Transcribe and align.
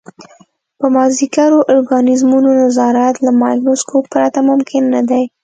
په 0.79 0.85
مایکرو 0.95 1.59
ارګانیزمونو 1.73 2.49
نظارت 2.61 3.15
له 3.25 3.31
مایکروسکوپ 3.41 4.05
پرته 4.13 4.39
ممکن 4.49 4.83
نه 4.93 5.01
دی. 5.09 5.23